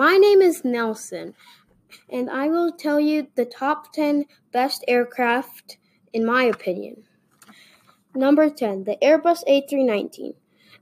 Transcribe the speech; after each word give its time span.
is 0.00 0.64
Nelson, 0.64 1.34
and 2.08 2.30
I 2.30 2.48
will 2.48 2.72
tell 2.72 2.98
you 2.98 3.26
the 3.34 3.44
top 3.44 3.92
10 3.92 4.24
best 4.50 4.82
aircraft 4.88 5.76
in 6.12 6.24
my 6.24 6.44
opinion. 6.44 7.02
Number 8.14 8.48
10, 8.50 8.84
the 8.84 8.96
Airbus 9.02 9.44
A319. 9.48 10.34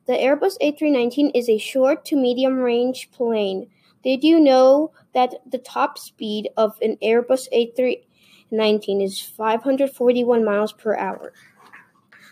The 0.06 0.12
Airbus 0.12 0.56
A319 0.62 1.32
is 1.34 1.48
a 1.48 1.58
short 1.58 2.04
to 2.06 2.16
medium 2.16 2.58
range 2.58 3.10
plane. 3.10 3.68
Did 4.04 4.22
you 4.22 4.40
know 4.40 4.92
that 5.14 5.34
the 5.50 5.58
top 5.58 5.98
speed 5.98 6.48
of 6.56 6.78
an 6.80 6.96
Airbus 7.02 7.48
A319 7.52 9.04
is 9.04 9.20
541 9.20 10.44
miles 10.44 10.72
per 10.72 10.96
hour? 10.96 11.32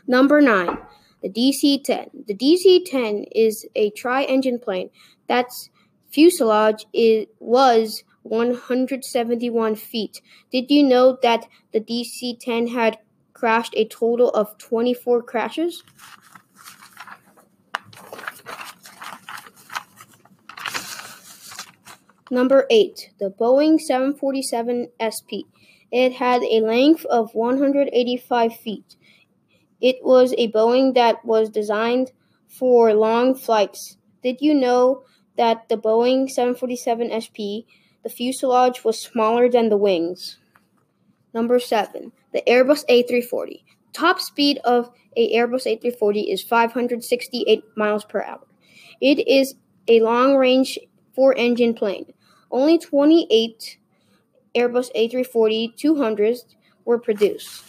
Number 0.07 0.41
9, 0.41 0.79
the 1.21 1.29
DC 1.29 1.83
10. 1.83 2.11
The 2.29 2.35
DC 2.35 2.85
10 2.87 3.25
is 3.33 3.67
a 3.75 3.91
tri 3.91 4.23
engine 4.23 4.61
plane 4.61 4.91
that's 5.27 5.69
fuselage 6.11 6.87
is, 6.93 7.27
was 7.39 8.05
171 8.23 9.77
feet. 9.77 10.21
Did 10.51 10.71
you 10.71 10.83
know 10.83 11.19
that 11.23 11.47
the 11.73 11.81
DC 11.81 12.39
10 12.41 12.69
had 12.69 12.99
crashed 13.33 13.75
a 13.77 13.85
total 13.87 14.31
of 14.31 14.59
24 14.59 15.23
crashes? 15.23 15.83
Number 22.31 22.67
8. 22.71 23.13
The 23.21 23.31
Boeing 23.31 23.81
747 23.81 24.89
SP. 24.99 25.47
It 25.93 26.15
had 26.15 26.43
a 26.43 26.61
length 26.61 27.05
of 27.07 27.35
185 27.35 28.57
feet. 28.57 28.97
It 29.81 29.97
was 30.03 30.35
a 30.37 30.51
Boeing 30.51 30.95
that 30.95 31.25
was 31.25 31.51
designed 31.51 32.11
for 32.49 32.93
long 32.95 33.37
flights. 33.37 33.97
Did 34.23 34.41
you 34.41 34.55
know 34.55 35.05
that 35.37 35.69
the 35.69 35.77
Boeing 35.77 36.31
747 36.31 37.21
SP, 37.21 37.69
the 38.03 38.11
fuselage 38.11 38.85
was 38.85 38.99
smaller 38.99 39.49
than 39.49 39.69
the 39.69 39.77
wings? 39.77 40.39
Number 41.35 41.59
7. 41.59 42.13
The 42.33 42.43
Airbus 42.47 42.85
A340. 42.89 43.63
Top 43.93 44.21
speed 44.21 44.59
of 44.65 44.91
a 45.17 45.35
Airbus 45.35 45.67
A340 45.67 46.33
is 46.33 46.43
568 46.43 47.65
miles 47.77 48.05
per 48.05 48.23
hour. 48.23 48.47
It 49.01 49.27
is 49.27 49.55
a 49.89 50.01
long-range 50.01 50.79
four-engine 51.15 51.75
plane. 51.75 52.13
Only 52.51 52.79
28 52.79 53.79
Airbus 54.55 54.91
A340 54.95 55.77
200s 55.77 56.41
were 56.85 56.99
produced. 56.99 57.65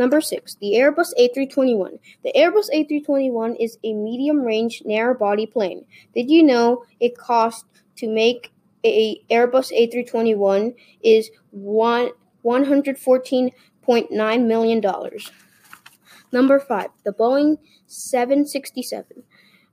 Number 0.00 0.20
6. 0.22 0.56
The 0.62 0.72
Airbus 0.76 1.12
A321. 1.20 1.98
The 2.24 2.32
Airbus 2.34 2.70
A321 2.74 3.56
is 3.60 3.76
a 3.84 3.92
medium-range 3.92 4.82
narrow-body 4.86 5.44
plane. 5.44 5.84
Did 6.14 6.30
you 6.30 6.42
know 6.42 6.84
it 7.00 7.18
cost 7.18 7.66
to 7.96 8.08
make 8.08 8.50
a 8.82 9.20
Airbus 9.30 9.70
A321 9.78 10.74
is 11.02 11.30
one 11.50 12.12
$114.9 12.42 14.46
million. 14.46 14.82
Number 16.32 16.58
5. 16.58 16.88
The 17.04 17.12
Boeing 17.12 17.58
767. 17.86 19.22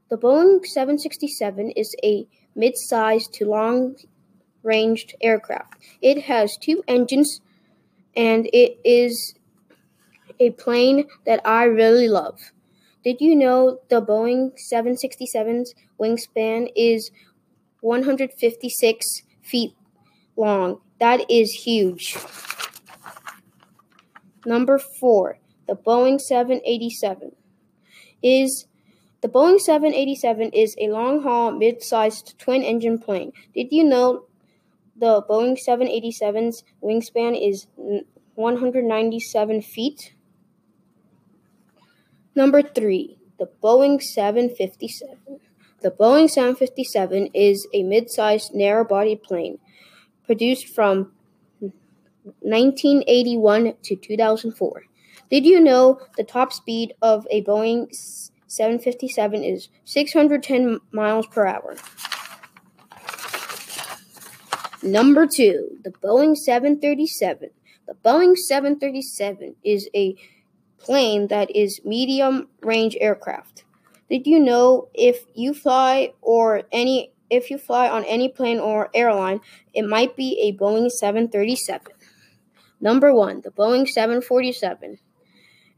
The 0.10 0.18
Boeing 0.18 0.66
767 0.66 1.72
is 1.72 1.96
a 2.04 2.28
mid-sized 2.54 3.32
to 3.36 3.46
long-ranged 3.46 5.16
aircraft. 5.22 5.76
It 6.02 6.24
has 6.24 6.58
two 6.58 6.84
engines 6.86 7.40
and 8.14 8.50
it 8.52 8.78
is 8.84 9.37
a 10.40 10.52
plane 10.52 11.08
that 11.26 11.42
I 11.46 11.64
really 11.64 12.08
love. 12.08 12.52
Did 13.04 13.22
you 13.22 13.36
know 13.36 13.80
the 13.90 14.02
Boeing 14.02 14.52
767's 14.72 15.74
wingspan 16.00 16.70
is 16.76 17.12
156 17.82 19.24
feet 19.42 19.74
long? 20.36 20.82
That 21.00 21.30
is 21.30 21.52
huge. 21.52 22.18
Number 24.46 24.78
4, 24.78 25.40
the 25.68 25.76
Boeing 25.76 26.20
787 26.20 27.36
is 28.22 28.68
the 29.22 29.28
Boeing 29.28 29.60
787 29.60 30.52
is 30.52 30.76
a 30.80 30.90
long-haul 30.90 31.52
mid-sized 31.52 32.38
twin-engine 32.38 33.00
plane. 33.00 33.34
Did 33.54 33.72
you 33.72 33.84
know 33.84 34.26
the 34.96 35.24
Boeing 35.24 35.58
787's 35.58 36.64
wingspan 36.84 37.36
is 37.40 37.68
197 38.36 39.62
feet? 39.62 40.14
Number 42.38 42.62
three, 42.62 43.18
the 43.40 43.50
Boeing 43.64 44.00
757. 44.00 45.40
The 45.82 45.90
Boeing 45.90 46.30
757 46.30 47.32
is 47.34 47.68
a 47.74 47.82
mid-sized 47.82 48.54
narrow-body 48.54 49.16
plane 49.16 49.58
produced 50.24 50.68
from 50.68 51.14
1981 51.62 53.74
to 53.82 53.96
2004. 53.96 54.84
Did 55.32 55.48
you 55.48 55.60
know 55.60 56.00
the 56.16 56.24
top 56.24 56.54
speed 56.54 56.94
of 57.02 57.26
a 57.32 57.44
Boeing 57.44 57.88
757 58.46 59.44
is 59.44 59.70
610 59.86 60.80
miles 60.92 61.26
per 61.26 61.48
hour? 61.48 61.76
Number 64.84 65.26
two, 65.26 65.80
the 65.84 65.90
Boeing 65.90 66.38
737. 66.38 67.50
The 67.88 67.96
Boeing 68.06 68.38
737 68.38 69.56
is 69.64 69.90
a 69.96 70.16
plane 70.78 71.28
that 71.28 71.56
is 71.56 71.82
medium 71.84 72.48
range 72.62 72.98
aircraft. 73.00 73.64
Did 74.10 74.26
you 74.26 74.40
know 74.40 74.88
if 74.94 75.26
you 75.34 75.54
fly 75.54 76.14
or 76.22 76.64
any 76.72 77.12
if 77.30 77.52
you 77.52 77.58
fly 77.58 77.90
on 77.90 78.06
any 78.06 78.30
plane 78.30 78.60
or 78.60 78.90
airline, 78.94 79.42
it 79.74 79.84
might 79.84 80.16
be 80.16 80.40
a 80.42 80.58
Boeing 80.58 80.90
737. 80.90 81.92
Number 82.80 83.14
1, 83.14 83.42
the 83.42 83.52
Boeing 83.52 83.88
747. 83.88 85.00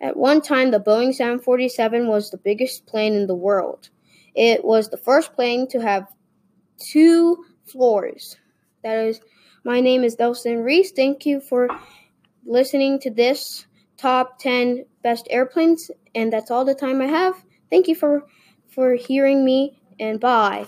At 0.01 0.15
one 0.15 0.41
time, 0.41 0.71
the 0.71 0.79
Boeing 0.79 1.13
747 1.13 2.07
was 2.07 2.29
the 2.29 2.37
biggest 2.37 2.85
plane 2.85 3.13
in 3.13 3.27
the 3.27 3.35
world. 3.35 3.89
It 4.35 4.63
was 4.63 4.89
the 4.89 4.97
first 4.97 5.33
plane 5.33 5.67
to 5.69 5.81
have 5.81 6.07
two 6.77 7.45
floors. 7.65 8.37
That 8.83 8.99
is, 9.05 9.19
my 9.63 9.81
name 9.81 10.03
is 10.03 10.15
Delson 10.15 10.63
Reese. 10.63 10.91
Thank 10.91 11.25
you 11.25 11.41
for 11.41 11.67
listening 12.45 12.99
to 12.99 13.09
this 13.09 13.65
top 13.99 14.39
10 14.39 14.85
best 15.03 15.27
airplanes 15.29 15.91
and 16.15 16.31
that's 16.31 16.49
all 16.49 16.65
the 16.65 16.75
time 16.75 17.01
I 17.01 17.07
have. 17.07 17.43
Thank 17.69 17.87
you 17.87 17.95
for 17.95 18.23
for 18.69 18.95
hearing 18.95 19.43
me 19.43 19.79
and 19.99 20.19
bye. 20.19 20.67